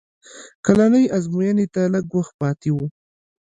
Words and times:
کلنۍ 0.65 1.05
ازموینې 1.17 1.65
ته 1.73 1.81
لږ 1.93 2.05
وخت 2.17 2.33
پاتې 2.41 2.69
و 2.73 2.77